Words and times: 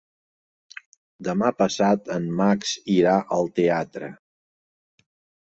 Demà 1.27 1.51
passat 1.59 2.09
en 2.15 2.25
Max 2.41 2.73
irà 2.95 3.15
al 3.37 3.53
teatre. 3.61 4.11